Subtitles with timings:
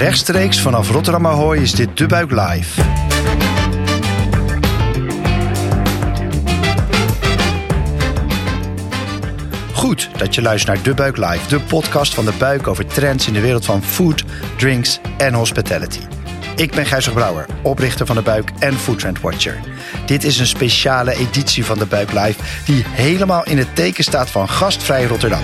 [0.00, 2.82] Rechtstreeks vanaf Rotterdam Ahoy is dit De Buik Live.
[9.72, 13.26] Goed dat je luistert naar De Buik Live, de podcast van De Buik over trends
[13.26, 14.24] in de wereld van food,
[14.56, 16.00] drinks en hospitality.
[16.56, 19.60] Ik ben Gijzer Brouwer, oprichter van De Buik en Food Trend Watcher.
[20.06, 24.30] Dit is een speciale editie van De Buik Live die helemaal in het teken staat
[24.30, 25.42] van gastvrij Rotterdam.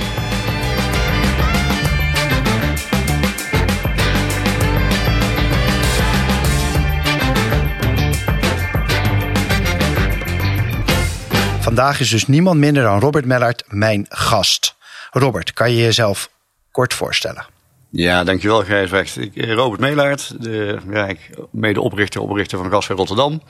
[11.76, 14.74] Vandaag is dus niemand minder dan Robert Mellard mijn gast.
[15.10, 16.30] Robert, kan je jezelf
[16.70, 17.46] kort voorstellen?
[17.90, 21.14] Ja, dankjewel Gijs Ik, eh, Robert Meelaert, de, ja,
[21.50, 23.42] medeoprichter oprichter van Gasvrij Rotterdam.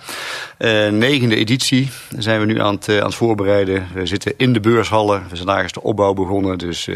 [0.59, 3.89] Uh, negende editie zijn we nu aan het, uh, aan het voorbereiden.
[3.95, 5.27] We zitten in de beurshallen.
[5.31, 6.59] We zijn is de opbouw begonnen.
[6.59, 6.89] Dus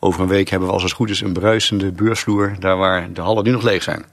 [0.00, 2.56] over een week hebben we als het goed is een bruisende beursvloer.
[2.58, 4.04] Daar waar de hallen nu nog leeg zijn.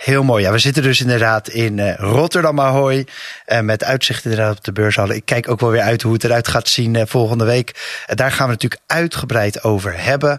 [0.00, 0.44] Heel mooi.
[0.44, 3.06] Ja, we zitten dus inderdaad in uh, Rotterdam Ahoy.
[3.46, 5.16] Uh, met uitzicht inderdaad op de beurshallen.
[5.16, 8.02] Ik kijk ook wel weer uit hoe het eruit gaat zien uh, volgende week.
[8.06, 10.38] daar gaan we natuurlijk uitgebreid over hebben.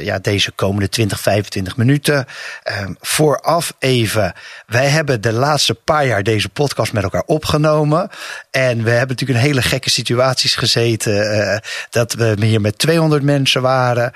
[0.00, 2.26] ja, deze komende 20, 25 minuten.
[2.62, 4.32] Ehm, vooraf even.
[4.66, 8.10] Wij hebben de laatste paar jaar deze podcast met elkaar opgenomen.
[8.50, 11.62] En we hebben natuurlijk in hele gekke situaties gezeten.
[11.90, 14.12] dat we hier met 200 mensen waren.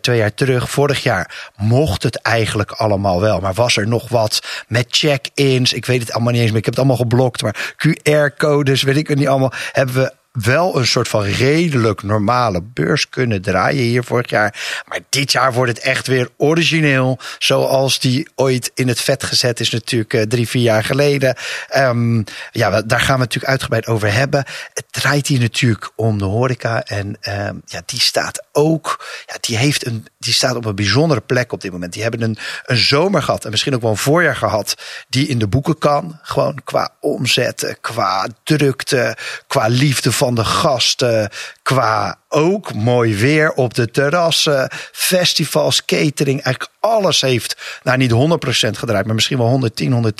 [0.00, 0.70] twee jaar terug.
[0.70, 3.40] Vorig jaar mocht het eigenlijk allemaal wel.
[3.40, 5.72] Maar was er nog wat met check-ins.
[5.72, 6.58] Ik weet het allemaal niet eens meer.
[6.58, 7.42] Ik heb het allemaal geblokt.
[7.42, 9.52] Maar QR-codes, weet ik het niet allemaal.
[9.72, 14.82] Hebben we wel een soort van redelijk normale beurs kunnen draaien hier vorig jaar.
[14.86, 17.18] Maar dit jaar wordt het echt weer origineel.
[17.38, 21.36] Zoals die ooit in het vet gezet is natuurlijk uh, drie, vier jaar geleden.
[21.76, 24.44] Um, ja, daar gaan we natuurlijk uitgebreid over hebben.
[24.74, 26.82] Het draait hier natuurlijk om de horeca.
[26.84, 31.20] En um, ja, die staat ook, ja, die heeft een, die staat op een bijzondere
[31.20, 31.92] plek op dit moment.
[31.92, 34.74] Die hebben een, een zomer gehad en misschien ook wel een voorjaar gehad.
[35.08, 36.18] Die in de boeken kan.
[36.22, 39.16] Gewoon qua omzetten, qua drukte,
[39.46, 41.28] qua liefde van de gasten.
[41.62, 46.42] Qua ook mooi weer op de terrassen, festivals, catering.
[46.42, 50.12] Eigenlijk alles heeft, nou niet 100% gedraaid, maar misschien wel 110,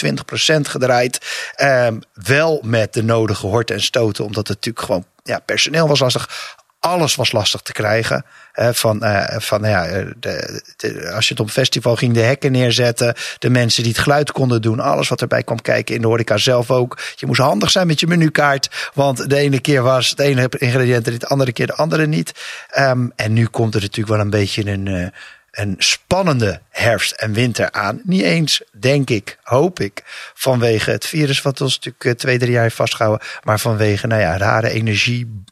[0.56, 1.18] 120% gedraaid.
[1.62, 6.00] Um, wel met de nodige horten en stoten, omdat het natuurlijk gewoon ja, personeel was
[6.00, 6.56] lastig.
[6.80, 8.24] Alles was lastig te krijgen.
[8.52, 9.86] van, uh, van ja,
[10.20, 13.14] de, de, als je het op festival ging, de hekken neerzetten.
[13.38, 14.80] De mensen die het geluid konden doen.
[14.80, 15.94] Alles wat erbij kwam kijken.
[15.94, 16.98] In de horeca zelf ook.
[17.16, 18.90] Je moest handig zijn met je menukaart.
[18.94, 22.32] Want de ene keer was het ene ingrediënt en de andere keer de andere niet.
[22.78, 24.86] Um, en nu komt er natuurlijk wel een beetje een.
[24.86, 25.06] Uh,
[25.50, 28.00] een spannende herfst en winter aan.
[28.04, 30.02] Niet eens, denk ik, hoop ik,
[30.34, 33.26] vanwege het virus wat ons natuurlijk twee, drie jaar heeft vastgehouden.
[33.42, 35.44] Maar vanwege, nou ja, rare energie,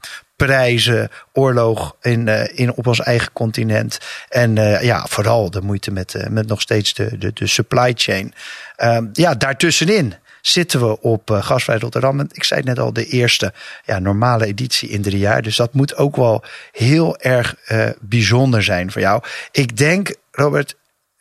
[0.46, 3.98] prijzen, oorlog in, uh, in, op ons eigen continent.
[4.28, 7.92] En uh, ja, vooral de moeite met, uh, met nog steeds de, de, de supply
[7.94, 8.34] chain.
[8.82, 12.20] Um, ja, daartussenin zitten we op uh, Gasvrij Rotterdam.
[12.20, 13.52] Ik zei net al, de eerste
[13.84, 15.42] ja, normale editie in drie jaar.
[15.42, 19.22] Dus dat moet ook wel heel erg uh, bijzonder zijn voor jou.
[19.52, 20.76] Ik denk, Robert,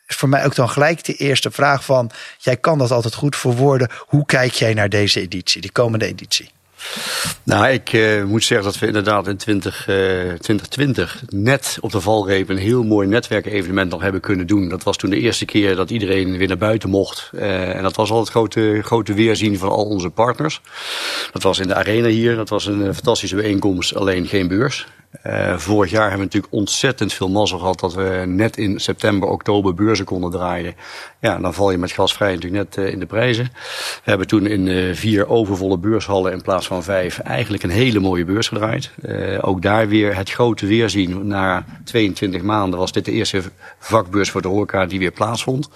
[0.06, 2.10] voor mij ook dan gelijk de eerste vraag van...
[2.38, 3.88] jij kan dat altijd goed verwoorden.
[3.98, 6.50] Hoe kijk jij naar deze editie, die komende editie?
[7.42, 12.00] Nou, ik uh, moet zeggen dat we inderdaad in 20, uh, 2020 net op de
[12.00, 14.68] valreep een heel mooi netwerkevenement nog hebben kunnen doen.
[14.68, 17.30] Dat was toen de eerste keer dat iedereen weer naar buiten mocht.
[17.34, 20.60] Uh, en dat was al het grote, grote weerzien van al onze partners.
[21.32, 22.36] Dat was in de arena hier.
[22.36, 24.86] Dat was een fantastische bijeenkomst, alleen geen beurs.
[25.26, 29.28] Uh, vorig jaar hebben we natuurlijk ontzettend veel mazzel gehad dat we net in september,
[29.28, 30.74] oktober beurzen konden draaien.
[31.20, 33.44] Ja, dan val je met gasvrij natuurlijk net uh, in de prijzen.
[34.04, 38.00] We hebben toen in uh, vier overvolle beurshallen in plaats van vijf eigenlijk een hele
[38.00, 38.90] mooie beurs gedraaid.
[39.40, 41.26] ook daar weer het grote weerzien.
[41.26, 43.42] Na 22 maanden was dit de eerste
[43.78, 45.68] vakbeurs voor de horeca die weer plaatsvond.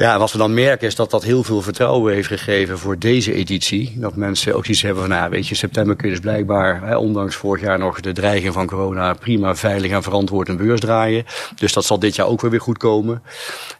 [0.00, 3.34] Ja, wat we dan merken is dat dat heel veel vertrouwen heeft gegeven voor deze
[3.34, 3.92] editie.
[3.96, 6.96] Dat mensen ook iets hebben van, nou weet je, september kun je dus blijkbaar, hè,
[6.96, 11.24] ondanks vorig jaar nog de dreiging van corona, prima, veilig en verantwoord een beurs draaien.
[11.56, 13.22] Dus dat zal dit jaar ook weer weer goed komen.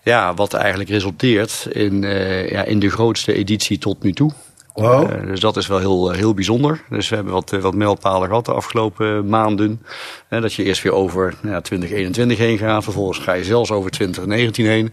[0.02, 4.32] Ja, wat eigenlijk resulteert in, uh, ja, in de grootste editie tot nu toe.
[4.74, 5.10] Wow.
[5.10, 6.82] Uh, dus dat is wel heel, heel bijzonder.
[6.88, 9.82] Dus we hebben wat, wat mijlpalen gehad de afgelopen maanden.
[10.30, 12.84] Uh, dat je eerst weer over nou, 2021 heen gaat.
[12.84, 14.92] Vervolgens ga je zelfs over 2019 heen.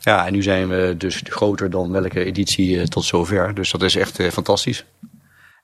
[0.00, 3.54] Ja, en nu zijn we dus groter dan welke editie tot zover.
[3.54, 4.84] Dus dat is echt fantastisch.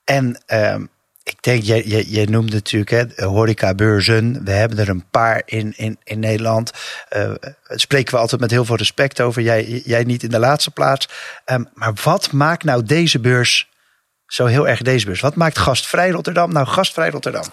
[0.05, 0.89] En um
[1.25, 4.45] ik denk, jij, jij, jij noemt natuurlijk hè, horecabeurzen.
[4.45, 6.73] We hebben er een paar in, in, in Nederland.
[7.17, 7.33] Uh,
[7.69, 9.43] spreken we altijd met heel veel respect over.
[9.43, 11.09] Jij, jij niet in de laatste plaats.
[11.47, 13.69] Um, maar wat maakt nou deze beurs
[14.27, 15.21] zo heel erg deze beurs?
[15.21, 17.45] Wat maakt gastvrij Rotterdam nou gastvrij Rotterdam?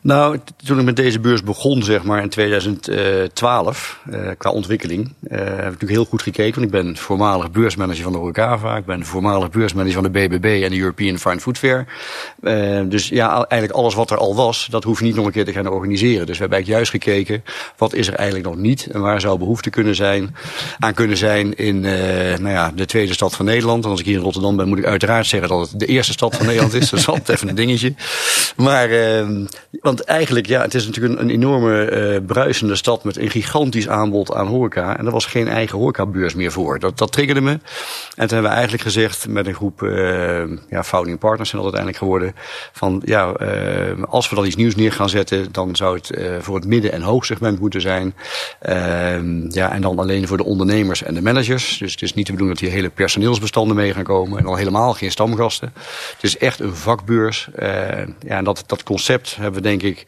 [0.00, 5.38] Nou, toen ik met deze beurs begon, zeg maar in 2012, uh, qua ontwikkeling, uh,
[5.38, 6.60] heb ik natuurlijk heel goed gekeken.
[6.60, 10.62] Want ik ben voormalig beursmanager van de Horecava, ik ben voormalig beursmanager van de BBB
[10.64, 11.86] en de European Fine Food Fair.
[12.40, 15.32] Uh, dus ja, eigenlijk alles wat er al was, dat hoef je niet nog een
[15.32, 16.26] keer te gaan organiseren.
[16.26, 17.44] Dus we hebben eigenlijk juist gekeken,
[17.76, 20.34] wat is er eigenlijk nog niet en waar zou behoefte kunnen zijn,
[20.78, 23.84] aan kunnen zijn in nou ja, de tweede stad van Nederland.
[23.84, 26.12] En als ik hier in Rotterdam ben, moet ik uiteraard zeggen dat het de eerste
[26.12, 26.90] stad van Nederland is.
[26.90, 27.94] Dat is altijd even een dingetje.
[28.56, 29.44] Maar, ehm,
[29.88, 34.34] want eigenlijk, ja, het is natuurlijk een, enorme uh, bruisende stad met een gigantisch aanbod
[34.34, 34.98] aan horeca.
[34.98, 36.78] En er was geen eigen horecabeurs meer voor.
[36.78, 37.50] Dat, dat triggerde me.
[37.50, 37.60] En
[38.14, 41.96] toen hebben we eigenlijk gezegd met een groep uh, ja, founding partners zijn dat uiteindelijk
[41.96, 42.34] geworden.
[42.72, 46.54] Van ja, uh, als we dan iets nieuws neer gaan zetten, dan zou het voor
[46.54, 48.14] het midden- en hoogsegment moeten zijn.
[48.60, 51.78] Ehm, ja, en dan alleen voor de ondernemers en de managers.
[51.78, 54.38] Dus het is niet de bedoeling dat hier hele personeelsbestanden mee gaan komen.
[54.38, 55.72] En al helemaal geen stamgasten.
[56.12, 57.48] Het is echt een vakbeurs.
[57.56, 60.06] ja, en dat, dat concept hebben we denk ik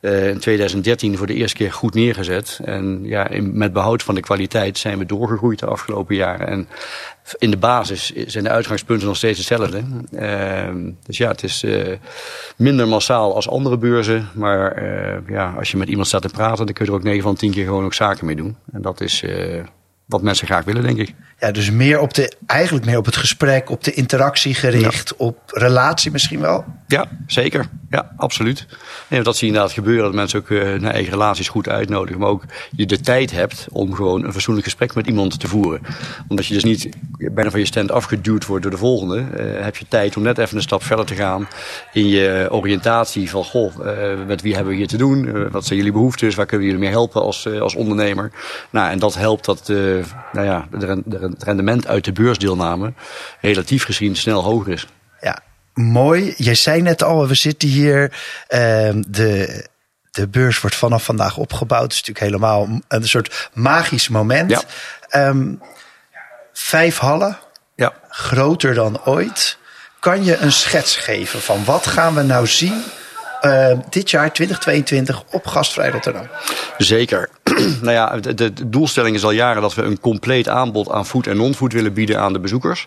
[0.00, 2.60] uh, in 2013 voor de eerste keer goed neergezet.
[2.64, 6.46] En ja, in, met behoud van de kwaliteit zijn we doorgegroeid de afgelopen jaren.
[6.46, 6.68] En
[7.38, 9.82] in de basis zijn de uitgangspunten nog steeds hetzelfde.
[10.12, 11.96] Uh, dus ja, het is uh,
[12.56, 14.28] minder massaal als andere beurzen.
[14.34, 14.82] Maar
[15.26, 17.34] ja, als je met iemand staat te praten, dan kun je er ook 9 van
[17.34, 18.56] 10 keer gewoon ook zaken mee doen.
[18.72, 19.22] En dat is
[20.12, 21.14] wat mensen graag willen, denk ik.
[21.38, 25.38] Ja, dus meer op de, eigenlijk meer op het gesprek, op de interactie gericht, op
[25.46, 26.64] relatie misschien wel.
[26.86, 27.68] Ja, zeker.
[27.92, 28.66] Ja, absoluut.
[29.08, 32.20] En dat zie je inderdaad gebeuren, dat mensen ook uh, hun eigen relaties goed uitnodigen.
[32.20, 32.44] Maar ook
[32.76, 35.80] je de tijd hebt om gewoon een fatsoenlijk gesprek met iemand te voeren.
[36.28, 39.16] Omdat je dus niet bijna van je stand afgeduwd wordt door de volgende.
[39.18, 41.48] Uh, heb je tijd om net even een stap verder te gaan
[41.92, 45.50] in je oriëntatie van, goh, uh, met wie hebben we hier te doen?
[45.50, 46.34] wat zijn jullie behoeftes?
[46.34, 48.32] Waar kunnen we jullie mee helpen als, als ondernemer?
[48.70, 49.68] Nou, en dat helpt dat,
[50.32, 52.92] nou ja, het rendement uit de beursdeelname
[53.40, 54.86] relatief gezien snel hoger is.
[55.74, 56.34] Mooi.
[56.36, 58.02] Jij zei net al, we zitten hier.
[58.48, 59.64] Uh, de,
[60.10, 61.82] de beurs wordt vanaf vandaag opgebouwd.
[61.82, 64.64] Het is natuurlijk helemaal een soort magisch moment.
[65.10, 65.28] Ja.
[65.28, 65.60] Um,
[66.52, 67.38] vijf hallen,
[67.74, 67.92] ja.
[68.08, 69.58] groter dan ooit.
[70.00, 72.82] Kan je een schets geven van wat gaan we nou zien
[73.42, 76.28] uh, dit jaar 2022 op Gastvrij Rotterdam?
[76.78, 77.28] Zeker.
[77.82, 81.36] nou ja, de, doelstelling is al jaren dat we een compleet aanbod aan food en
[81.36, 82.86] non-food willen bieden aan de bezoekers.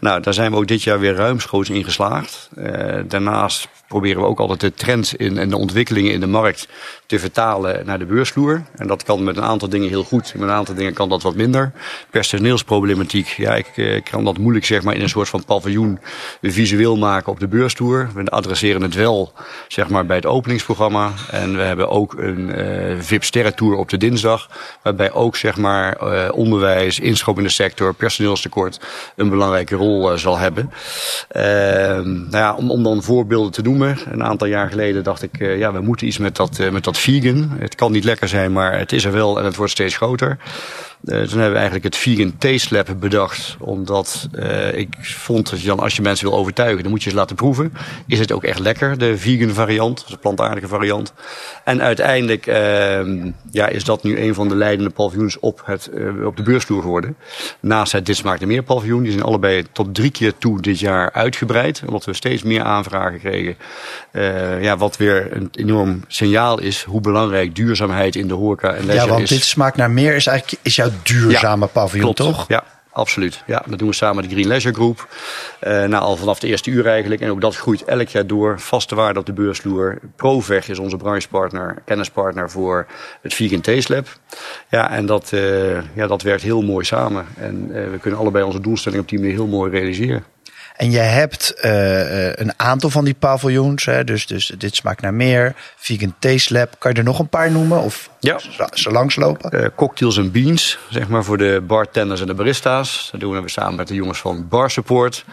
[0.00, 2.48] Nou, daar zijn we ook dit jaar weer ruimschoots in geslaagd.
[2.58, 6.68] Uh, daarnaast proberen we ook altijd de trends in, en de ontwikkelingen in de markt
[7.06, 8.62] te vertalen naar de beursvloer.
[8.76, 10.34] En dat kan met een aantal dingen heel goed.
[10.34, 11.72] Met een aantal dingen kan dat wat minder.
[12.10, 13.26] Personeelsproblematiek.
[13.26, 15.98] Ja, ik, ik kan dat moeilijk zeg maar in een soort van paviljoen
[16.42, 18.10] visueel maken op de beursvloer.
[18.14, 19.32] We adresseren het wel
[19.68, 21.12] zeg maar bij het openingsprogramma.
[21.30, 24.50] En we hebben ook een uh, VIP sterrentour op de dinsdag.
[24.82, 28.80] Waarbij ook zeg maar uh, onderwijs, instroom in de sector, personeelstekort
[29.16, 30.70] een belangrijke rol zal hebben.
[31.32, 33.77] nou ja, om, om dan voorbeelden te noemen.
[33.86, 37.50] Een aantal jaar geleden dacht ik, ja, we moeten iets met dat, met dat vegan.
[37.58, 40.38] Het kan niet lekker zijn, maar het is er wel en het wordt steeds groter.
[41.04, 43.56] Uh, toen hebben we eigenlijk het Vegan Taste Lab bedacht.
[43.58, 47.10] Omdat uh, ik vond dat je dan, als je mensen wil overtuigen, dan moet je
[47.10, 47.72] ze laten proeven.
[48.06, 51.12] Is het ook echt lekker, de vegan variant, de plantaardige variant.
[51.64, 52.54] En uiteindelijk uh,
[53.50, 56.82] ja, is dat nu een van de leidende paviljoens op, het, uh, op de beursvloer
[56.82, 57.16] geworden.
[57.60, 59.02] Naast het Dit Smaakt Meer paviljoen.
[59.02, 61.82] Die zijn allebei tot drie keer toe dit jaar uitgebreid.
[61.86, 63.56] Omdat we steeds meer aanvragen kregen.
[64.62, 69.06] ja, wat weer een enorm signaal is hoe belangrijk duurzaamheid in de horeca en leisure
[69.06, 69.28] Ja, want is.
[69.28, 72.36] Dit Smaakt naar Meer is eigenlijk is jouw duurzame paviljoen, klopt.
[72.36, 72.48] toch?
[72.48, 73.42] Ja, absoluut.
[73.46, 75.08] Ja, dat doen we samen met de Green Leisure Group.
[75.62, 77.20] Uh, nou, al vanaf de eerste uur eigenlijk.
[77.20, 78.60] En ook dat groeit elk jaar door.
[78.60, 79.98] Vaste waarde op de beursvloer.
[80.16, 82.86] Proveg is onze branchepartner, kennispartner voor
[83.22, 84.06] het Vegan Taste Lab.
[84.68, 87.26] Ja, en dat, uh, ja, dat werkt heel mooi samen.
[87.36, 90.24] En uh, we kunnen allebei onze doelstellingen op die manier heel mooi realiseren.
[90.76, 91.54] En je hebt
[92.38, 93.84] een aantal van die paviljoens.
[93.84, 94.04] Hè?
[94.04, 95.54] Dus, dus dit smaakt naar meer.
[95.76, 96.74] Vegan Taste Lab.
[96.78, 97.78] Kan je er nog een paar noemen?
[97.80, 98.38] Of ja.
[98.72, 99.60] ze langslopen?
[99.60, 100.78] Uh, cocktails en beans.
[100.88, 103.08] Zeg maar voor de bartenders en de barista's.
[103.12, 105.24] Dat doen we samen met de jongens van Bar Support.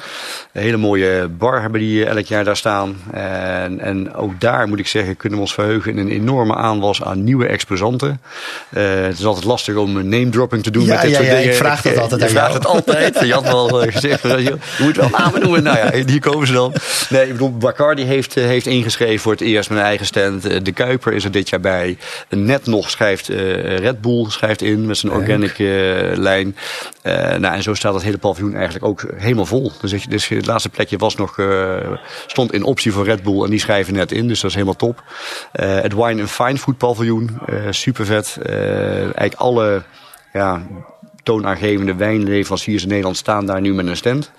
[0.51, 2.95] Een hele mooie bar hebben die elk jaar daar staan.
[3.11, 7.03] En, en ook daar moet ik zeggen kunnen we ons verheugen in een enorme aanwas
[7.03, 8.21] aan nieuwe exposanten.
[8.69, 11.27] het is altijd lastig om een name dropping te doen ja, met dit ja, soort
[11.27, 11.51] ja, dingen.
[11.51, 12.53] Ik vraag dat altijd aan jou.
[12.53, 13.19] het altijd.
[13.19, 15.63] Je had wel gezegd, je moet wel namen noemen.
[15.63, 16.73] Nou ja, hier komen ze dan.
[17.09, 20.65] Nee, ik bedoel, Bacardi heeft, heeft ingeschreven voor het eerst met een eigen stand.
[20.65, 21.97] De Kuiper is er dit jaar bij.
[22.29, 26.55] Net nog schrijft uh, Red Bull schrijft in met zijn organic uh, lijn.
[27.03, 29.71] Uh, nou, en zo staat het hele paviljoen eigenlijk ook helemaal vol.
[29.81, 31.39] Dus, dus het laatste plekje was nog,
[32.27, 34.27] stond in optie voor Red Bull en die schrijven net in.
[34.27, 35.03] Dus dat is helemaal top.
[35.51, 37.39] het Wine and Fine Food paviljoen,
[37.69, 38.37] super vet.
[38.43, 39.83] eigenlijk alle...
[40.33, 40.67] Ja,
[41.25, 44.31] toonaangevende wijnleveranciers in Nederland staan daar nu met een stand.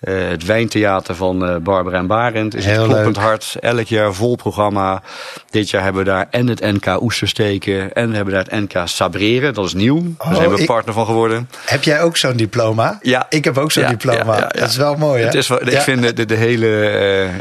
[0.00, 3.24] Het wijntheater van Barbara en Barend is Heel het kloppend leuk.
[3.24, 3.56] hart.
[3.60, 5.02] Elk jaar vol programma.
[5.50, 8.82] Dit jaar hebben we daar en het NK Oestersteken en we hebben daar het NK
[8.88, 9.54] Sabreren.
[9.54, 10.02] Dat is nieuw.
[10.18, 11.48] Daar Oh, zijn we ik- partner van geworden.
[11.64, 12.98] Heb jij ook zo'n diploma?
[13.02, 13.26] Ja.
[13.28, 14.18] Ik heb ook zo'n Ja, diploma.
[14.34, 14.60] ja, ja, ja.
[14.60, 15.24] Dat is wel mooi, hè?
[15.26, 16.88] Het is, wel- ik vind de, hele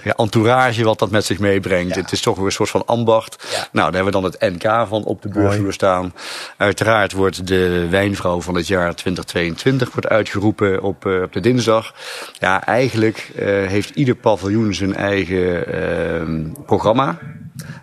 [0.03, 1.95] eh, entourage wat dat met zich meebrengt.
[1.95, 3.43] Het is toch weer een soort van ambacht.
[3.71, 6.13] Nou, daar hebben we dan het NK van op de beursvloer staan.
[6.57, 11.93] Uiteraard wordt de wijnvrouw van het jaar 2022 wordt uitgeroepen op, eh, op de dinsdag.
[12.39, 17.17] Ja, eigenlijk eh, heeft ieder paviljoen zijn eigen ehm, programma.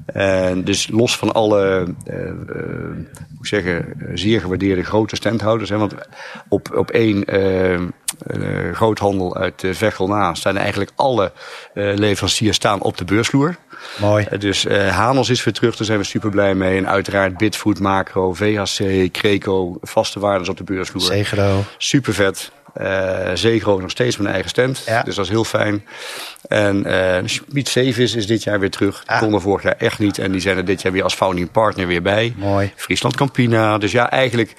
[0.07, 2.35] En dus los van alle, eh, eh,
[3.41, 5.71] zeggen, eh, zeer gewaardeerde grote standhouders.
[5.71, 5.95] Hè, want
[6.49, 11.33] op, op één eh, eh, groothandel uit uh, Veghel na staan eigenlijk alle
[11.75, 13.57] eh, leveranciers staan op de beursvloer.
[14.01, 14.25] Mooi.
[14.25, 16.79] Eh, dus eh Hanos is weer terug, daar zijn we super blij mee.
[16.79, 21.03] En uiteraard Bitfood, Macro, VHC, Creco, vaste waardes op de beursvloer.
[21.03, 21.65] Zegro.
[21.79, 22.51] Super vet.
[22.77, 24.83] Eh Zegro nog steeds met een eigen stand.
[24.87, 25.03] Ja.
[25.03, 25.85] Dus dat is heel fijn.
[26.49, 28.99] En eh Piet Sevis is dit jaar weer terug.
[29.01, 29.19] Die Ah.
[29.21, 30.19] konden vorig jaar echt niet.
[30.19, 32.35] En die zijn er dit jaar weer als founding partner weer bij.
[32.37, 32.73] Mooi.
[32.77, 33.79] Friesland Campina.
[33.79, 34.55] Dus ja, eigenlijk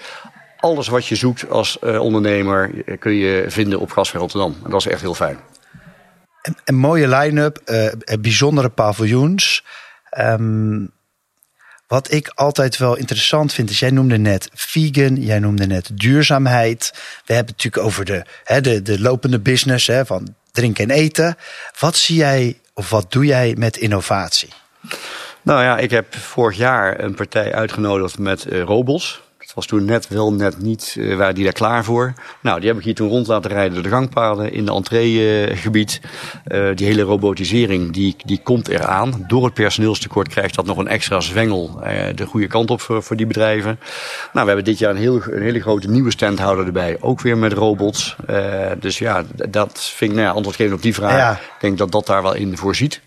[0.59, 4.55] alles wat je zoekt als eh, ondernemer eh, kun je vinden op Gasver Rotterdam.
[4.63, 5.37] En dat is echt heel fijn.
[6.41, 7.85] Een, een mooie line-up, eh,
[8.19, 9.63] bijzondere paviljoens.
[10.09, 10.85] Ehm,
[11.87, 16.91] wat ik altijd wel interessant vind, is jij noemde net vegan, jij noemde net duurzaamheid.
[17.25, 20.95] We hebben het natuurlijk over de, hè, de, de lopende business hè, van drinken en
[20.95, 21.37] eten.
[21.79, 24.49] Wat zie jij of wat doe jij met innovatie?
[25.41, 29.21] Nou ja, ik heb vorig jaar een partij uitgenodigd met eh, Robos.
[29.57, 32.13] Was toen net wel net niet, eh, waren die daar klaar voor.
[32.41, 36.01] Nou, die heb ik hier toen rond laten rijden door de gangpaden in de entreegebied.
[36.43, 39.25] Eh die hele robotisering, die, die komt eraan.
[39.27, 43.03] Door het personeelstekort krijgt dat nog een extra zwengel eh, de goede kant op voor,
[43.03, 43.79] voor die bedrijven.
[44.33, 46.97] Nou, we hebben dit jaar een, heel, een hele grote nieuwe standhouder erbij.
[46.99, 48.15] Ook weer met robots.
[48.79, 51.17] Dus ja, dat vind ik, nou ja, antwoord geven op die vraag.
[51.17, 51.31] Ja.
[51.31, 53.01] Ik denk dat dat daar wel in voorziet.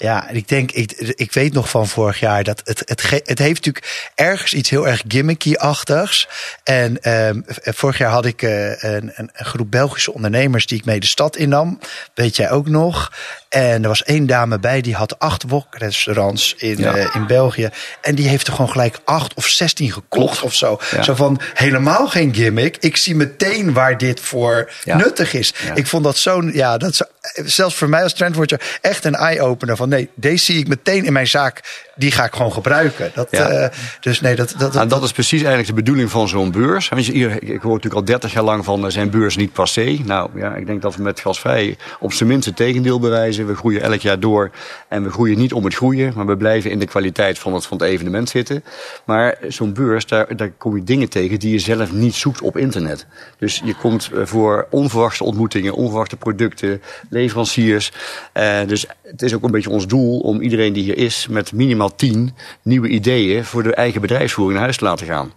[0.00, 3.38] Ja, en ik denk, ik, ik weet nog van vorig jaar dat het, het, het
[3.38, 6.28] heeft natuurlijk ergens iets heel erg gimmicky-achtigs.
[6.64, 11.00] En ehm, vorig jaar had ik eh, een, een groep Belgische ondernemers die ik mee
[11.00, 11.78] de stad innam.
[12.14, 13.12] Weet jij ook nog?
[13.50, 16.94] En er was één dame bij, die had acht wokrestaurants in, Ja.
[16.94, 17.68] eh, in België.
[18.00, 20.78] En die heeft er gewoon gelijk acht of zestien gekocht of zo.
[20.90, 21.02] Ja.
[21.02, 22.76] Zo van, helemaal geen gimmick.
[22.80, 24.96] Ik zie meteen waar dit voor Ja.
[24.96, 25.54] nuttig is.
[25.74, 27.02] Ik vond dat zo'n, ja, dat is
[27.54, 29.76] zelfs voor mij als trendwatcher echt een eye-opener.
[29.76, 31.88] Van nee, deze zie ik meteen in mijn zaak.
[31.96, 33.10] Die ga ik gewoon gebruiken.
[33.14, 33.66] Dat, eh,
[34.00, 36.88] dus nee, dat, dat, En dat is precies eigenlijk de bedoeling van zo'n beurs.
[36.88, 39.52] Want je, hier- ik hoor natuurlijk al 30 jaar lang van eh, zijn beurs niet
[39.52, 39.98] passé.
[40.04, 43.39] Nou ja, ik denk dat we met gasvrij op zijn minst het tegendeel bewijzen.
[43.46, 44.50] We groeien elk jaar door
[44.88, 47.66] en we groeien niet om het groeien, maar we blijven in de kwaliteit van het,
[47.66, 48.64] van het evenement zitten.
[49.04, 52.56] Maar zo'n beurs, daar, daar kom je dingen tegen die je zelf niet zoekt op
[52.56, 53.06] internet.
[53.38, 57.92] Dus je komt eh, voor onverwachte ontmoetingen, onverwachte producten, leveranciers.
[58.32, 61.52] Eh, dus het is ook een beetje ons doel om iedereen die hier is met
[61.52, 65.32] minimaal 10 nieuwe ideeën voor de eigen bedrijfsvoering naar huis te laten gaan.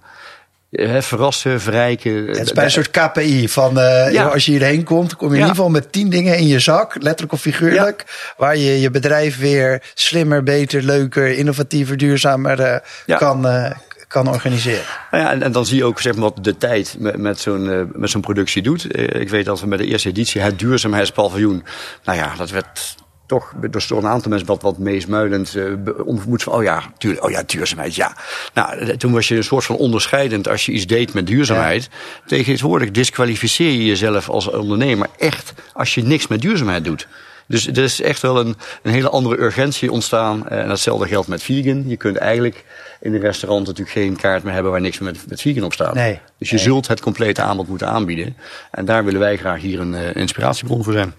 [0.74, 2.28] Eh, verrassen, verrijken.
[2.28, 4.24] het is bij een soort KPI van eh, Ja.
[4.26, 6.96] als je hierheen komt, kom je in ieder geval met tien dingen in je zak,
[7.00, 8.04] letterlijk of figuurlijk,
[8.38, 13.72] waar je je bedrijf weer slimmer, beter, leuker, innovatiever, duurzamer eh, kan, eh,
[14.08, 14.82] kan organiseren.
[15.12, 17.40] Nou ja, en, en dan zie je ook zeg maar, wat de tijd met, met
[17.40, 18.92] zo'n eh, met zo'n productie doet.
[18.92, 21.64] Eh, ik weet dat we met de eerste editie het duurzaamheidspaviljoen.
[22.04, 22.96] Nou ja, dat werd
[23.34, 25.74] toch dus door een aantal mensen wat, wat meesmuilend uh,
[26.06, 28.18] ontmoet van, oh ja, tuur, oh ja, duurzaamheid, ja.
[28.54, 31.84] Nou, eh, toen was je een soort van onderscheidend als je iets deed met duurzaamheid.
[31.92, 31.98] Ja.
[32.26, 37.08] Tegenwoordig disqualificeer je jezelf als ondernemer echt als je niks met duurzaamheid doet.
[37.48, 40.48] Dus er is echt wel een, een hele andere urgentie ontstaan.
[40.48, 41.84] En datzelfde geldt met vegan.
[41.88, 42.66] Je kunt eigenlijk
[43.02, 45.94] in een restaurant natuurlijk geen kaart meer hebben waar niks met, met vegan op staat.
[45.94, 46.64] Nee, dus je nee.
[46.64, 48.38] zult het complete aanbod moeten aanbieden.
[48.72, 51.14] En daar willen wij graag hier een uh, inspiratiebron voor zijn.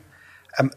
[0.60, 0.70] Um,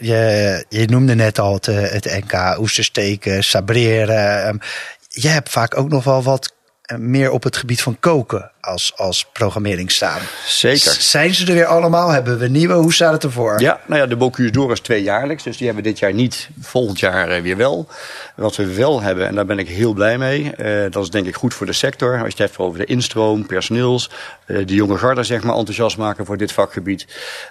[0.00, 4.48] je, je, noemde net al het, uh, het NK, oestersteken, sabreren.
[4.48, 4.60] Um,
[5.08, 6.54] je hebt vaak ook nog wel wat
[6.92, 10.20] uh, meer op het gebied van koken als, als programmering staan.
[10.46, 10.78] Zeker.
[10.90, 12.08] S zijn ze er weer allemaal?
[12.08, 12.74] Hebben we nieuwe?
[12.74, 13.60] Hoe staat het ervoor?
[13.60, 15.42] Ja, nou ja, de Bocuse d'Or is tweejaarlijks.
[15.42, 16.48] Dus die hebben we dit jaar niet.
[16.60, 17.88] Volgend jaar uh, weer wel.
[18.36, 20.52] Wat we wel hebben, en daar ben ik heel blij mee.
[20.56, 22.12] Uh, dat is denk ik goed voor de sector.
[22.12, 24.10] Als je het hebt over de instroom, personeels.
[24.46, 27.06] Uh, de jonge garde zeg maar enthousiast maken voor dit vakgebied.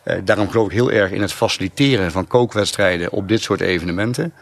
[0.05, 4.33] Uh, daarom geloof ik heel erg in het faciliteren van kookwedstrijden op dit soort evenementen.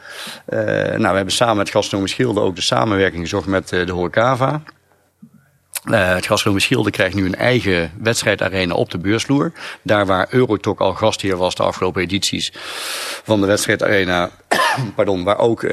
[0.45, 4.61] Nou, we hebben samen met Gastronomie Schilde ook de samenwerking gezocht met de Horecava.
[5.87, 9.51] Uh, het Gastronomie Schilde krijgt nu een eigen wedstrijdarena op de beursvloer.
[9.81, 12.51] Daar waar Eurotalk al gastheer was de afgelopen edities
[13.23, 14.29] van de wedstrijdarena.
[14.95, 15.71] pardon, waar ook uh,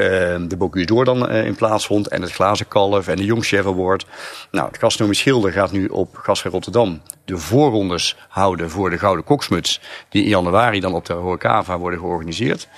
[0.48, 2.08] de Bocuse d'Or dan uh, in plaatsvond.
[2.08, 4.06] En het Glazen Kalf en de Jongchef Award.
[4.50, 9.24] Nou, het Gastronomie Schilde gaat nu op Gasvrij Rotterdam de voorrondes houden voor de Gouden
[9.24, 9.80] Koksmuts.
[10.08, 12.68] Die in januari dan op de Horecava worden georganiseerd.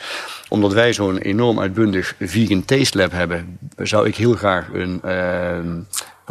[0.49, 5.00] Omdat wij zo'n enorm uitbundig vegan taste lab hebben, zou ik heel graag een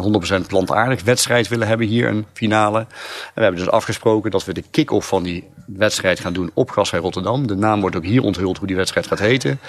[0.03, 2.79] 100% plantaardig wedstrijd willen hebben hier, een finale.
[2.79, 2.87] En
[3.33, 6.99] we hebben dus afgesproken dat we de kick-off van die wedstrijd gaan doen op Gasvrij
[6.99, 7.47] Rotterdam.
[7.47, 9.59] De naam wordt ook hier onthuld hoe die wedstrijd gaat heten.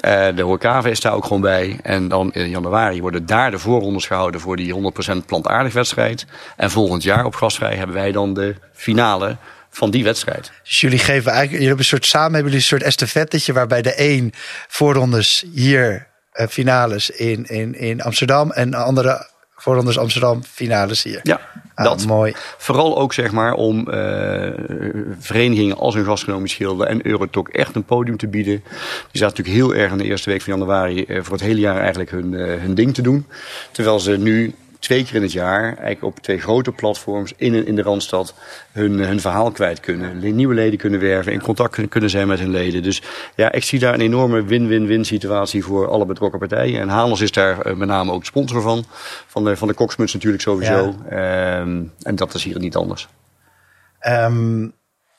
[0.00, 1.78] Uh, de Horecava is daar ook gewoon bij.
[1.82, 4.74] En dan in januari worden daar de voorrondes gehouden voor die
[5.22, 6.26] 100% plantaardig wedstrijd.
[6.56, 9.36] En volgend jaar op Gasvrij hebben wij dan de finale
[9.70, 10.52] van die wedstrijd.
[10.62, 13.82] Dus jullie geven eigenlijk, jullie hebben een soort samen hebben jullie een soort estafettetje waarbij
[13.82, 14.32] de een
[14.68, 19.30] voorrondes hier uh, finales in, in, in Amsterdam en de andere
[19.60, 21.20] Voorrondes Amsterdam, finales hier.
[21.22, 21.40] Ja,
[21.74, 22.06] ah, dat.
[22.06, 22.32] Mooi.
[22.56, 24.50] Vooral ook zeg maar om uh,
[25.18, 28.62] verenigingen als een gastronomisch schilder en Eurotok echt een podium te bieden.
[29.10, 31.60] Die zaten natuurlijk heel erg in de eerste week van januari uh, voor het hele
[31.60, 33.26] jaar eigenlijk hun, uh, hun ding te doen.
[33.72, 37.76] Terwijl ze nu twee keer in het jaar, eigenlijk op twee grote platforms in, in
[37.76, 38.34] de Randstad,
[38.72, 40.34] hun, hun verhaal kwijt kunnen.
[40.34, 42.82] Nieuwe leden kunnen werven, in contact kunnen zijn met hun leden.
[42.82, 43.02] Dus
[43.34, 46.80] ja, ik zie daar een enorme win-win-win situatie voor alle betrokken partijen.
[46.80, 48.84] En Halens is daar uh, met name ook sponsor van.
[49.26, 50.94] Van de, van de Koksmuts natuurlijk sowieso.
[51.10, 51.58] Ja.
[51.58, 53.08] Um, en dat is hier niet anders.
[54.06, 54.72] Um,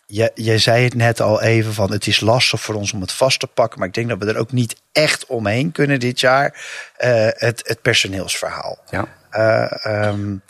[0.05, 3.11] je, je zei het net al even van het is lastig voor ons om het
[3.11, 3.79] vast te pakken.
[3.79, 6.53] Maar ik denk dat we er ook niet echt omheen kunnen dit jaar.
[6.99, 8.77] Uh, het, het personeelsverhaal.
[8.89, 9.07] Ja.
[9.31, 10.41] Um,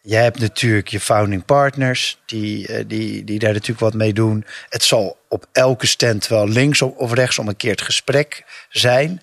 [0.00, 4.44] jij hebt natuurlijk je founding partners die, uh, die, die daar natuurlijk wat mee doen.
[4.68, 9.22] Het zal op elke stand wel links of rechts om een keer het gesprek zijn.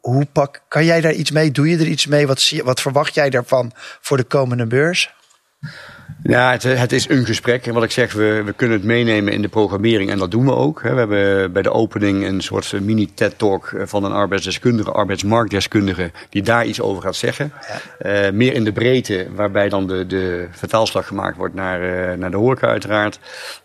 [0.00, 1.50] Hoe pak, kan jij daar iets mee?
[1.50, 2.26] Doe je er iets mee?
[2.26, 5.14] Wat, zie, wat verwacht jij daarvan voor de komende beurs?
[6.22, 7.66] Ja, het, het, is een gesprek.
[7.66, 10.44] En wat ik zeg, we, we kunnen het meenemen in de programmering en dat doen
[10.44, 10.80] we ook.
[10.80, 16.80] We hebben bij de opening een soort mini-TED-talk van een arbeidsdeskundige, arbeidsmarktdeskundige, die daar iets
[16.80, 17.52] over gaat zeggen.
[18.02, 18.26] Ja.
[18.26, 22.30] Uh, meer in de breedte, waarbij dan de, de vertaalslag gemaakt wordt naar, uh, naar
[22.30, 23.18] de horeca uiteraard.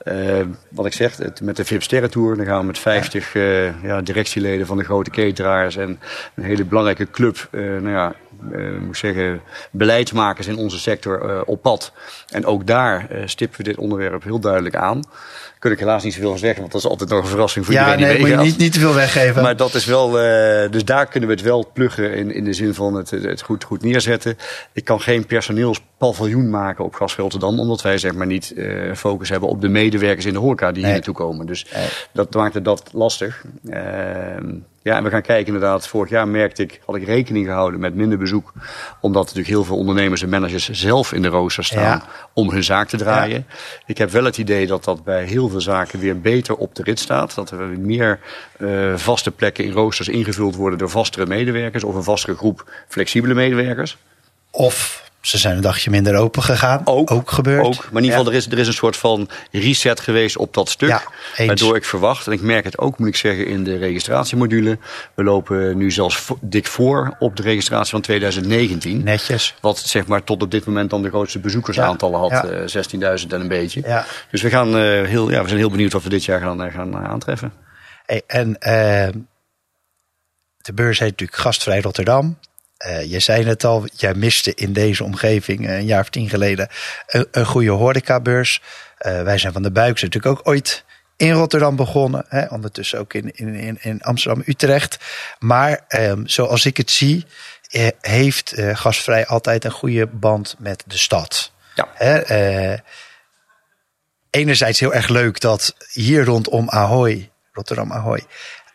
[0.03, 0.39] Uh,
[0.69, 3.73] wat ik zeg, het, met de VIP Sterren Tour, dan gaan we met 50 ja.
[3.83, 5.99] ja, directieleden van de grote cateraars en
[6.35, 8.13] een hele belangrijke club, nou ja,
[8.79, 11.93] moet zeggen, beleidsmakers in onze sector op pad.
[12.38, 15.01] En ook daar uh, stippen we dit onderwerp heel duidelijk aan.
[15.01, 17.65] Daar kun ik helaas niet zoveel van zeggen, want dat is altijd nog een verrassing
[17.65, 19.41] voor ja, iedereen nee, die moet je niet, niet te veel weggeven.
[19.41, 20.12] Maar dat is wel,
[20.71, 23.63] dus daar kunnen we het wel pluggen in, in de zin van het, het goed,
[23.63, 24.38] goed neerzetten.
[24.73, 28.54] Ik kan geen personeelspaviljoen maken op Gas Rotterdam, omdat wij zeg maar niet
[28.95, 30.84] focus hebben op de medewerkers in de horeca die nee.
[30.84, 31.45] hier naartoe komen.
[31.45, 31.88] Dus nee.
[32.12, 33.43] dat maakt dat lastig.
[33.69, 34.54] Ehm,
[34.88, 35.88] ja, en we gaan kijken inderdaad.
[35.88, 38.54] Vorig jaar merkte ik, had ik rekening gehouden met minder bezoek.
[39.02, 42.04] Omdat natuurlijk heel veel ondernemers en managers zelf in de rooster staan ja.
[42.34, 43.45] om hun zaak te draaien.
[43.47, 43.56] Ja.
[43.86, 46.84] Ik heb wel het idee dat dat bij heel veel zaken weer beter op de
[46.84, 47.36] rit staat.
[47.36, 48.19] Dat er meer
[48.58, 51.84] uh, vaste plekken in roosters ingevuld worden door vastere medewerkers.
[51.84, 53.97] Of een vastere groep flexibele medewerkers.
[54.52, 56.81] Of ze zijn een dagje minder open gegaan.
[56.85, 57.65] Ook, ook gebeurd.
[57.65, 58.29] Ook, maar in ieder geval, ja.
[58.29, 60.89] er, is, er is een soort van reset geweest op dat stuk.
[60.89, 61.03] Ja,
[61.45, 64.77] waardoor ik verwacht, en ik merk het ook, moet ik zeggen, in de registratiemodule.
[65.13, 69.03] We lopen nu zelfs dik voor op de registratie van 2019.
[69.03, 69.55] Netjes.
[69.61, 72.31] Wat zeg maar tot op dit moment dan de grootste bezoekersaantallen had.
[72.31, 72.45] Ja.
[72.45, 73.81] Uh, 16.000 en een beetje.
[73.85, 74.05] Ja.
[74.31, 76.65] Dus we, gaan, uh, heel, ja, we zijn heel benieuwd wat we dit jaar gaan,
[76.65, 77.53] uh, gaan aantreffen.
[78.05, 78.57] Hey, en
[80.57, 82.37] de beurs heet natuurlijk Gastvrij Rotterdam.
[82.85, 86.67] Uh, je zei het al, jij miste in deze omgeving een jaar of tien geleden
[87.07, 88.61] een, een goede horecabeurs.
[89.01, 90.83] Uh, wij zijn van de Buik, zijn natuurlijk ook ooit
[91.15, 92.25] in Rotterdam begonnen.
[92.27, 94.97] Hè, ondertussen ook in, in, in Amsterdam-Utrecht.
[95.39, 97.25] Maar um, zoals ik het zie,
[97.71, 101.51] uh, heeft Gasvrij altijd een goede band met de stad.
[101.75, 101.87] Ja.
[101.93, 102.75] Hè,
[104.29, 108.23] enerzijds heel erg leuk dat hier rondom Ahoy, Rotterdam Ahoy,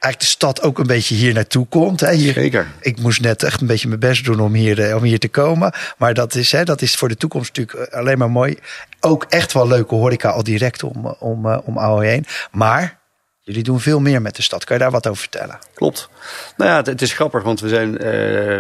[0.03, 2.01] eigenlijk de stad ook een beetje hier naartoe komt.
[2.01, 2.13] Hè.
[2.13, 2.67] Hier, Zeker.
[2.81, 5.73] Ik moest net echt een beetje mijn best doen om hier, om hier te komen.
[5.99, 8.59] Maar dat is, hè, dat is voor de toekomst natuurlijk alleen maar mooi.
[9.01, 12.27] Ook echt wel leuke horeca al direct om, om, om Ahoy heen.
[12.51, 13.01] Maar
[13.45, 14.65] jullie doen veel meer met de stad.
[14.65, 15.59] Kan je daar wat over vertellen?
[15.75, 16.09] Klopt.
[16.57, 17.99] Nou ja, het, is grappig, want we zijn uh,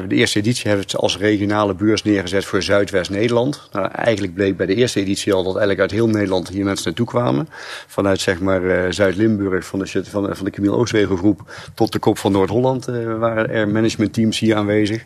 [0.09, 3.69] de eerste editie hebben we het als regionale beurs neergezet voor Zuidwest-Nederland.
[3.73, 6.87] Nou, eigenlijk bleek bij de eerste editie al dat eigenlijk uit heel Nederland hier mensen
[6.87, 7.49] naartoe kwamen.
[7.87, 12.19] Vanuit zeg maar uh, Zuid-Limburg, van de, van, van de Camille Oostwegelgroep tot de kop
[12.19, 12.85] van Noord-Holland
[13.19, 15.05] waren er managementteams hier aanwezig.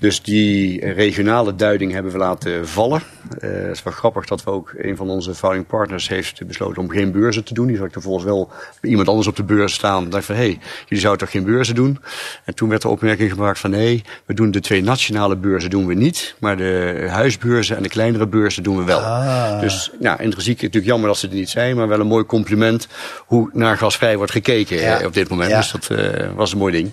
[0.00, 3.02] Dus die regionale duiding hebben we laten vallen.
[3.38, 6.90] het is wel grappig dat we ook een van onze founding partners heeft besloten om
[6.90, 7.66] geen beurzen te doen.
[7.66, 8.50] Die zal ik er volgens wel
[8.82, 10.02] iemand iemand anders op de beurs staan.
[10.02, 11.98] Dan dacht van, hé, hey, jullie zouden toch geen beurzen doen?
[12.44, 15.86] En toen werd de opmerking gemaakt van, nee, we doen de twee nationale beurzen doen
[15.86, 16.34] we niet.
[16.38, 18.98] Maar de huisbeurzen en de kleinere beurzen doen we wel.
[19.00, 19.60] Ah.
[19.60, 21.76] Dus ja, intrinsiek natuurlijk jammer dat ze er niet zijn.
[21.76, 22.86] Maar wel een mooi compliment
[23.26, 25.00] hoe naar gasvrij wordt gekeken Ja.
[25.00, 25.50] eh, op dit moment.
[25.50, 25.56] Ja.
[25.56, 26.92] Dus dat eh, was een mooi ding.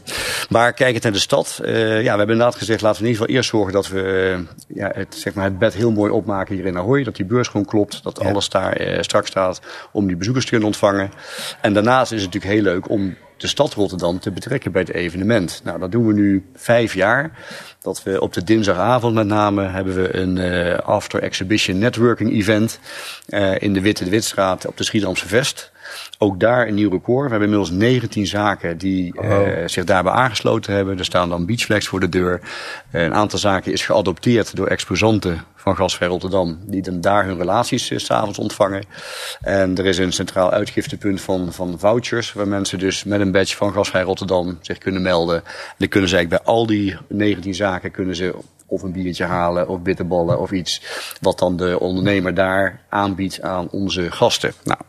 [0.49, 1.59] Maar kijkend naar de stad.
[1.63, 4.37] eh, ja, we hebben inderdaad gezegd, laten we in ieder geval eerst zorgen dat we
[4.67, 7.03] ja, het, zeg maar, het bed heel mooi opmaken hier in Ahoy.
[7.03, 8.03] Dat die beurs gewoon klopt.
[8.03, 11.11] Dat alles daar straks staat om die bezoekers te kunnen ontvangen.
[11.61, 14.93] En daarnaast is het natuurlijk heel leuk om de stad Rotterdam te betrekken bij het
[14.93, 15.61] evenement.
[15.63, 17.31] Nou, dat doen we nu vijf jaar.
[17.81, 22.79] Dat we op de dinsdagavond met name hebben we een eh, after exhibition networking event
[23.27, 25.71] eh, in de Witte de Witstraat op de Schiedamse Vest.
[26.21, 27.23] Ook daar een nieuw record.
[27.23, 29.47] We hebben inmiddels 19 zaken die eh, Oh.
[29.65, 30.97] zich daarbij aangesloten hebben.
[30.97, 32.41] Er staan dan beachflags voor de deur.
[32.91, 36.59] Eh, een aantal zaken is geadopteerd door exposanten van Gasvrij Rotterdam.
[36.65, 38.83] Die dan daar hun relaties eh, s s'avonds ontvangen.
[39.41, 42.33] En er is een centraal uitgiftepunt van, van vouchers.
[42.33, 45.35] Waar mensen dus met een badge van Gasvrij Rotterdam zich kunnen melden.
[45.35, 48.35] En dan kunnen ze eigenlijk bij al die 19 zaken kunnen ze
[48.69, 50.81] of een biertje halen of bitterballen of iets.
[51.21, 54.53] Wat dan de ondernemer daar aanbiedt aan onze gasten.
[54.63, 54.79] Nou,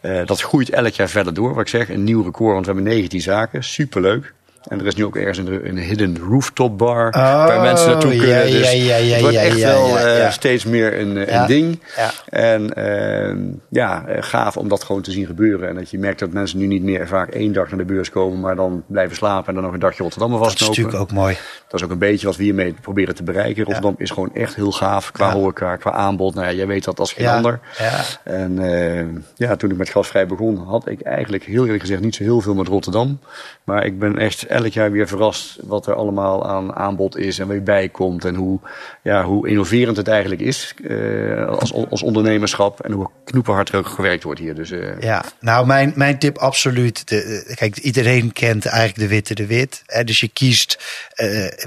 [0.00, 1.54] eh, dat groeit elk jaar verder door.
[1.54, 3.64] Wat ik zeg, een nieuw record, want we hebben 19 zaken.
[3.64, 4.34] Superleuk.
[4.68, 7.12] En er is nu ook ergens een, een hidden rooftop bar Oh,
[7.46, 8.46] waar mensen naartoe ja, kunnen.
[8.46, 10.30] Dus ja, ja, ja, het wordt ja, echt ja, wel ja, eh, ja.
[10.30, 11.80] steeds meer een, Ja, een ding.
[11.96, 12.10] ja.
[12.28, 13.36] En eh,
[13.68, 15.68] ja, eh, gaaf om dat gewoon te zien gebeuren.
[15.68, 18.10] En dat je merkt dat mensen nu niet meer vaak één dag naar de beurs
[18.10, 21.12] komen, maar dan blijven slapen en dan nog een dagje Rotterdam Dat is natuurlijk ook
[21.12, 21.36] mooi.
[21.68, 23.64] Dat is ook een beetje wat we hiermee proberen te bereiken.
[23.64, 25.32] Rotterdam is gewoon echt heel gaaf qua Ja.
[25.34, 26.34] horeca, qua aanbod.
[26.34, 27.60] Nou ja, jij weet dat als geen Ja, ander.
[27.78, 28.00] ja.
[28.24, 32.14] En eh, ja, toen ik met gasvrij begon, had ik eigenlijk heel eerlijk gezegd niet
[32.14, 33.18] zo heel veel met Rotterdam.
[33.64, 37.48] Maar ik ben echt elk jaar weer verrast wat er allemaal aan aanbod is en
[37.48, 38.24] wie bij komt.
[38.24, 38.58] En hoe,
[39.02, 42.80] ja, hoe innoverend het eigenlijk is eh, als, als ondernemerschap.
[42.80, 44.54] En hoe knoepenhard er ook gewerkt wordt hier.
[44.54, 47.04] Dus eh, Ja, nou mijn, mijn tip absoluut.
[47.06, 49.82] Eh, kijk, iedereen kent eigenlijk de Witte de Wit.
[49.86, 50.78] Hè, dus je kiest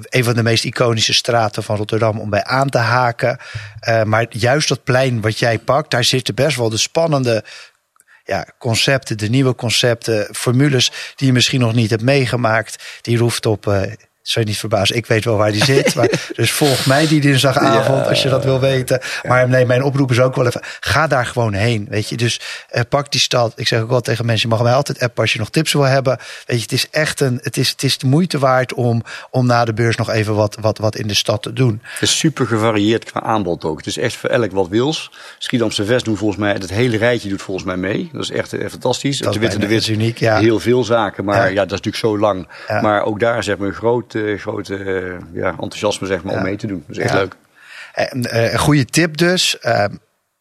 [0.09, 3.37] een van de meest iconische straten van Rotterdam om bij aan te haken.
[4.05, 7.43] Maar juist dat plein wat jij pakt, daar zitten best wel de spannende
[8.23, 12.83] ja, concepten, de nieuwe concepten, formules die je misschien nog niet hebt meegemaakt.
[13.01, 13.91] Die rooftop, eh
[14.31, 15.95] zou je niet verbazen, ik weet wel waar die zit.
[15.95, 18.09] Maar, dus volg mij die dinsdagavond Ja.
[18.09, 18.99] als je dat wil weten.
[19.23, 21.85] Maar nee, mijn oproep is ook wel even, ga daar gewoon heen.
[21.89, 23.53] Weet je, dus eh, pak die stad.
[23.55, 25.73] Ik zeg ook wel tegen mensen, je mag mij altijd appen als je nog tips
[25.73, 26.17] wil hebben.
[26.45, 29.45] Weet je, het is echt een, het is, het is de moeite waard om, om
[29.45, 31.81] na de beurs nog even wat, wat, wat in de stad te doen.
[31.83, 33.77] Het is super gevarieerd qua aanbod ook.
[33.77, 35.11] Het is echt voor elk wat wils.
[35.37, 38.09] Schiedamse Vest doen volgens mij, het hele rijtje doet volgens mij mee.
[38.13, 39.17] Dat is echt eh, fantastisch.
[39.17, 40.37] Dat de Witte de Wit, uniek, ja.
[40.39, 41.25] heel veel zaken.
[41.25, 41.45] Maar Ja.
[41.45, 41.53] ja.
[41.53, 42.47] dat is natuurlijk zo lang.
[42.67, 42.81] Ja.
[42.81, 46.43] Maar ook daar zeg maar een groot, eh, grote eh, ja, enthousiasme zeg maar, om
[46.43, 46.83] mee te doen.
[46.87, 47.19] Dat is echt Ja.
[47.19, 47.35] leuk.
[47.93, 49.57] En, eh, een goede tip dus.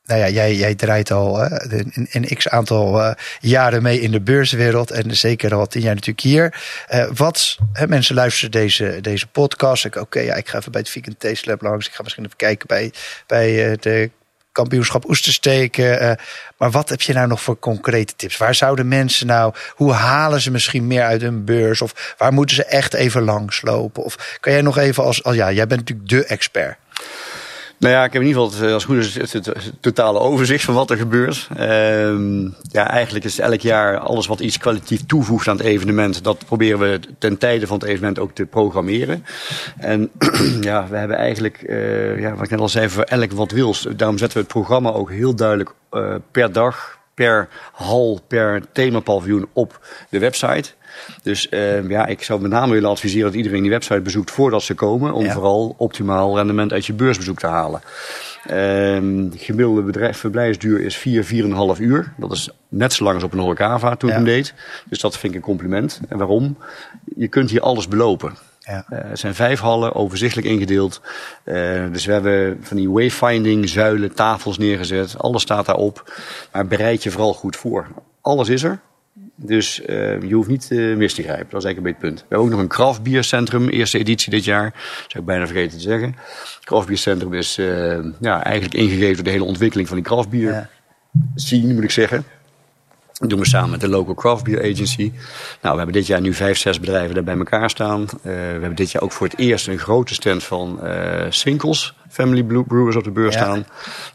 [0.04, 4.11] Nou ja, jij, jij draait al eh, een, een x aantal eh, jaren mee in
[4.11, 4.90] de beurswereld.
[4.90, 6.62] En zeker al tien jaar natuurlijk hier.
[6.88, 9.85] Eh, wat, hè, mensen luisteren deze, deze podcast.
[9.85, 11.87] Ik, Oké, ja, ik ga even bij het Vegan Taste Lab langs.
[11.87, 12.92] Ik ga misschien even kijken bij,
[13.26, 14.11] bij eh, de
[14.52, 16.00] kampioenschap oestersteken.
[16.00, 16.16] eh,
[16.56, 18.36] maar wat heb je nou nog voor concrete tips?
[18.36, 21.82] Waar zouden mensen nou, hoe halen ze misschien meer uit hun beurs?
[21.82, 24.04] Of waar moeten ze echt even langslopen?
[24.04, 26.76] Of kan jij nog even als, als ja, jij bent natuurlijk de expert.
[27.82, 30.74] Nou ja, ik heb in ieder geval het, eh, als goed het, totale overzicht van
[30.74, 31.48] wat er gebeurt.
[31.56, 36.24] Ehm, ja, eigenlijk is elk jaar alles wat iets kwalitatief toevoegt aan het evenement.
[36.24, 39.24] Dat proberen we ten tijde van het evenement ook te programmeren.
[39.76, 40.10] En
[40.60, 43.86] ja, we hebben eigenlijk, eh, ja, wat ik net al zei, voor elk wat wils.
[43.96, 49.48] Daarom zetten we het programma ook heel duidelijk eh, per dag, per hal, per themapaviljoen
[49.52, 50.72] op de website.
[51.22, 54.62] Dus eh, ja, ik zou met name willen adviseren dat iedereen die website bezoekt voordat
[54.62, 55.12] ze komen.
[55.12, 55.33] Om Ja.
[55.33, 57.81] vooral optimaal rendement uit je beursbezoek te halen.
[58.46, 62.12] Ehm, de gemiddelde bedrijf, verblijfsduur is 4, 4,5 uur.
[62.16, 64.55] Dat is net zo lang als op een horecava toen ik hem deed.
[64.88, 66.00] Dus dat vind ik een compliment.
[66.09, 66.57] En waarom?
[67.16, 68.33] Je kunt hier alles belopen.
[68.59, 68.85] Ja.
[68.88, 71.00] Eh, het zijn vijf hallen, overzichtelijk ingedeeld.
[71.44, 71.55] Eh,
[71.92, 75.18] dus we hebben van die wayfinding, zuilen, tafels neergezet.
[75.18, 76.12] Alles staat daarop.
[76.52, 77.87] Maar bereid je vooral goed voor.
[78.20, 78.81] Alles is er.
[79.44, 81.46] Dus eh, je hoeft niet eh, mis te grijpen.
[81.50, 82.18] Dat is eigenlijk een beetje het punt.
[82.20, 84.70] We hebben ook nog een craftbiercentrum, eerste editie dit jaar.
[84.70, 86.09] Dat zou ik bijna vergeten te zeggen.
[86.55, 90.68] Het craftbiercentrum is eh, ja, eigenlijk ingegeven door de hele ontwikkeling van die craftbier Ja.
[91.35, 92.24] scene, moet ik zeggen.
[93.22, 95.12] Dat doen we samen met de Local Craft Beer Agency.
[95.61, 98.00] Nou, we hebben dit jaar nu vijf, zes bedrijven daar bij elkaar staan.
[98.02, 101.94] Eh, we hebben dit jaar ook voor het eerst een grote stand van eh Swinkels
[102.11, 103.40] Family Blue- Brewers op de beurs Ja.
[103.40, 103.66] staan.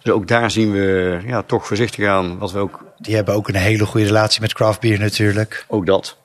[0.04, 3.48] Dus ook daar zien we ja, toch voorzichtig aan wat we ook Die hebben ook
[3.48, 5.65] een hele goede relatie met craft beer natuurlijk.
[5.67, 6.17] ook dat.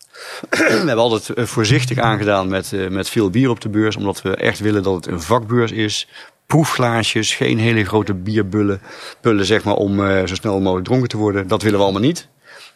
[0.50, 3.96] we hebben altijd eh, voorzichtig aangedaan met, met veel bier op de beurs.
[3.96, 6.08] Omdat we echt willen dat het een vakbeurs is.
[6.48, 8.80] Proefglaasjes, geen hele grote bierbullen.
[9.20, 11.48] Pullen zeg maar om eh, zo snel mogelijk dronken te worden.
[11.48, 12.28] Dat willen we allemaal niet.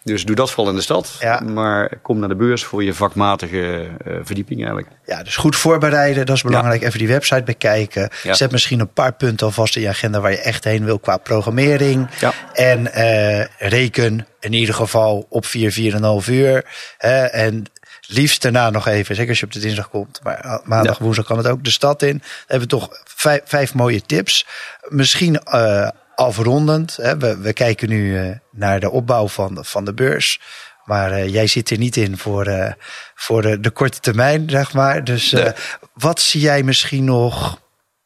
[0.04, 1.16] Dus doe dat vooral in de stad.
[1.20, 1.40] Ja.
[1.40, 4.88] Maar kom naar de beurs voor je vakmatige uh, verdieping eigenlijk.
[5.04, 6.82] Ja, dus goed voorbereiden, dat is belangrijk.
[6.82, 8.10] Even die website bekijken.
[8.22, 8.34] Ja.
[8.34, 11.16] Zet misschien een paar punten alvast in je agenda waar je echt heen wil qua
[11.16, 12.08] programmering.
[12.20, 12.32] Ja.
[12.52, 15.92] En eh, reken in ieder geval op 4,
[16.24, 16.64] 4,5 uur.
[16.98, 17.64] Hè, en
[18.12, 20.20] liefst daarna nog even, zeker als je op de dinsdag komt.
[20.22, 21.04] Maar eh, maandag, Ja.
[21.04, 22.08] woensdag kan het ook de stad in.
[22.18, 24.46] Dan hebben we toch vijf, vijf mooie tips.
[24.88, 26.96] Misschien eh, afrondend.
[26.96, 27.16] Hè.
[27.18, 30.40] We, we kijken nu eh, naar de opbouw van, de- van de beurs.
[30.84, 32.74] Maar eh, jij zit er niet in voor,
[33.14, 35.04] voor de, de korte termijn, zeg maar.
[35.04, 35.52] Dus Nee.
[35.94, 37.60] wat zie jij misschien nog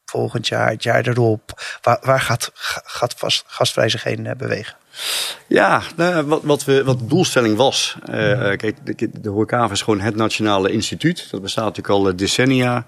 [0.09, 1.61] volgend jaar, het jaar erop?
[1.81, 2.51] Waar, waar gaat,
[2.83, 3.43] gaat vast,
[4.03, 4.75] heen eh, bewegen?
[5.47, 7.97] Ja, nou, wat, wat, we, wat de doelstelling was.
[8.05, 9.29] eh, eh, kijk, de, de
[9.71, 11.27] is gewoon het nationale instituut.
[11.31, 12.85] Dat bestaat natuurlijk al decennia.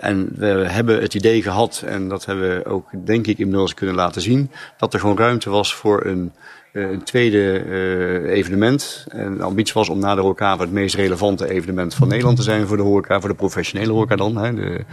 [0.00, 3.94] En we hebben het idee gehad, en dat hebben we ook denk ik inmiddels kunnen
[3.94, 6.32] laten zien, dat er gewoon ruimte was voor een,
[6.82, 9.06] een tweede eh, evenement.
[9.08, 12.42] En de ambitie was om na de Horecava het meest relevante evenement van Nederland te
[12.42, 14.84] zijn voor de horeca, voor de professionele horeca dan, hè, de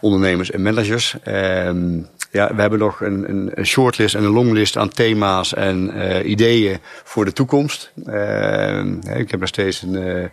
[0.00, 1.16] ondernemers en managers.
[1.22, 1.98] Ehm,
[2.30, 6.78] ja, we hebben nog een, een, shortlist en een longlist aan thema's en eh, ideeën
[7.04, 7.92] voor de toekomst.
[8.06, 10.24] Ehm, ik heb nog steeds een, eh,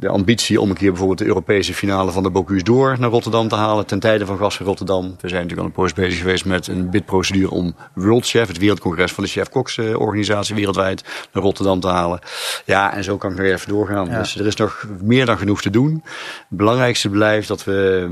[0.00, 3.48] de ambitie om een keer bijvoorbeeld de Europese finale van de Bocuse d'Or naar Rotterdam
[3.48, 5.02] te halen ten tijde van Gas van Rotterdam.
[5.02, 8.58] We zijn natuurlijk al een poos bezig geweest met een bidprocedure om World Chef, het
[8.58, 12.18] wereldcongres van de Chef Koks eh, organisatie wereldwijd, naar Rotterdam te halen.
[12.64, 14.06] Ja, en zo kan ik nog even doorgaan.
[14.06, 14.18] Ja.
[14.18, 16.00] Dus er is nog meer dan genoeg te doen.
[16.48, 18.08] Het belangrijkste blijft dat we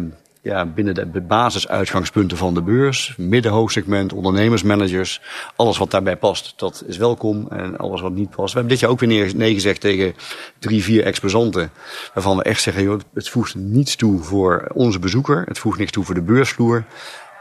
[0.48, 5.20] ja, binnen de basisuitgangspunten van de beurs, middenhoogsegment, ondernemersmanagers,
[5.56, 7.46] alles wat daarbij past, dat is welkom.
[7.50, 8.52] En alles wat niet past.
[8.52, 10.14] We hebben dit jaar ook weer nee gezegd tegen
[10.58, 11.70] drie, vier exposanten,
[12.14, 15.90] waarvan we echt zeggen, joh, het voegt niets toe voor onze bezoeker, het voegt niks
[15.90, 16.84] toe voor de beursvloer.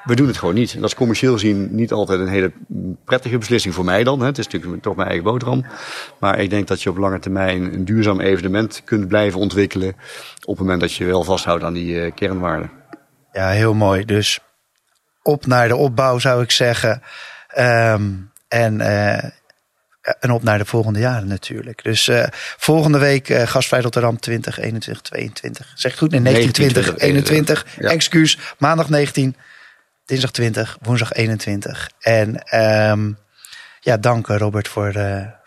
[0.03, 0.73] We doen het gewoon niet.
[0.73, 2.51] En dat is commercieel gezien niet altijd een hele
[3.05, 4.21] prettige beslissing voor mij dan.
[4.21, 5.65] Het is natuurlijk toch mijn eigen boterham.
[6.19, 9.95] Maar ik denk dat je op lange termijn een duurzaam evenement kunt blijven ontwikkelen.
[10.45, 12.69] Op het moment dat je wel vasthoudt aan die eh, kernwaarden.
[13.37, 14.05] Ja, heel mooi.
[14.05, 14.39] Dus
[15.23, 17.01] op naar de opbouw zou ik zeggen.
[17.47, 18.11] Ehm,
[18.47, 19.23] en, eh,
[20.19, 21.83] en op naar de volgende jaren natuurlijk.
[21.83, 25.71] Dus eh, volgende week eh gastvrij Rotterdam 20, 21, 22.
[25.75, 26.11] Zeg ik goed?
[26.11, 27.65] Nee, 19, 20, 19, 21.
[27.79, 27.89] ja.
[27.89, 28.37] Excuus.
[28.57, 29.35] Maandag 19,
[30.05, 31.89] dinsdag 20, woensdag 21.
[31.99, 33.11] En ehm,
[33.79, 34.93] ja, dank Robert voor,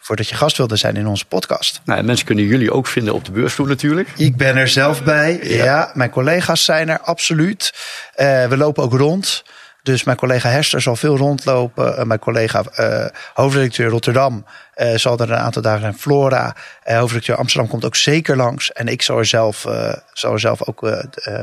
[0.01, 1.81] voor dat je gast wilde zijn in onze podcast.
[1.85, 4.09] Nou, en mensen kunnen jullie ook vinden op de beursvloer natuurlijk.
[4.17, 5.39] Ik ben er zelf bij.
[5.43, 5.91] Ja, Ja.
[5.95, 7.75] mijn collega's zijn er absoluut.
[8.15, 9.43] Eh, we lopen ook rond.
[9.83, 11.97] Dus mijn collega Hester zal veel rondlopen.
[11.97, 14.45] Eh, mijn collega eh, hoofdredacteur Rotterdam
[14.81, 15.99] eh, zal er een aantal dagen zijn.
[15.99, 18.73] Flora, hoofdredacteur Amsterdam komt ook zeker langs.
[18.73, 19.67] En ik zal er zelf,
[20.13, 20.83] zal er zelf ook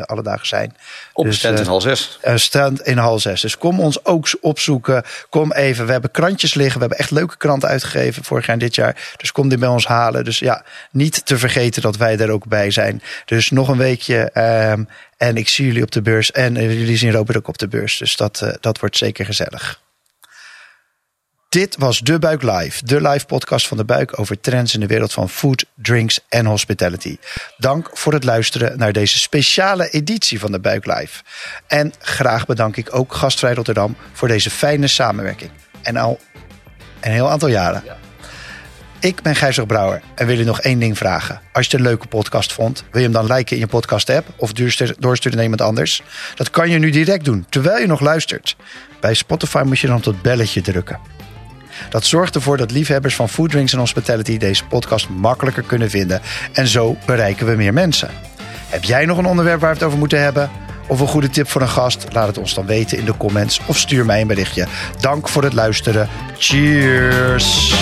[0.05, 0.75] alle dagen zijn.
[1.13, 2.19] Op Dus, stand in hal 6.
[2.21, 3.41] een stand in hal 6.
[3.41, 5.03] Dus kom ons ook opzoeken.
[5.29, 5.85] Kom even.
[5.85, 6.73] We hebben krantjes liggen.
[6.73, 9.13] We hebben echt leuke kranten uitgegeven vorig jaar en dit jaar.
[9.17, 10.23] Dus kom die bij ons halen.
[10.23, 13.01] Dus ja, niet te vergeten dat wij er ook bij zijn.
[13.25, 14.29] Dus nog een weekje.
[14.31, 14.83] ehm,
[15.17, 16.31] en ik zie jullie op de beurs.
[16.31, 17.97] En jullie zien Robert ook op de beurs.
[17.97, 19.85] Dus dat, dat wordt zeker gezellig.
[21.57, 24.87] Dit was De Buik Live, de live podcast van De Buik over trends in de
[24.87, 27.17] wereld van food, drinks en hospitality.
[27.57, 31.23] Dank voor het luisteren naar deze speciale editie van De Buik Live.
[31.67, 35.51] En graag bedank ik ook Gastvrij Rotterdam voor deze fijne samenwerking.
[35.81, 36.19] En al
[37.01, 37.83] een heel aantal jaren.
[38.99, 41.41] Ik ben Gijzer Brouwer en wil je nog één ding vragen.
[41.51, 44.09] Als je het een leuke podcast vond, wil je hem dan liken in je podcast
[44.09, 46.03] app of doorsturen doorsturen naar iemand anders?
[46.35, 48.55] Dat kan je nu direct doen, terwijl je nog luistert.
[48.99, 51.16] Bij Spotify moet je dan op dat belletje drukken.
[51.89, 56.21] Dat zorgt ervoor dat liefhebbers van food, drinks en hospitality deze podcast makkelijker kunnen vinden.
[56.51, 58.09] En zo bereiken we meer mensen.
[58.69, 60.49] Heb jij nog een onderwerp waar we het over moeten hebben?
[60.87, 62.05] Of een goede tip voor een gast?
[62.11, 64.67] Laat het ons dan weten in de comments of stuur mij een berichtje.
[64.99, 66.09] Dank voor het luisteren.
[66.37, 67.75] Cheers!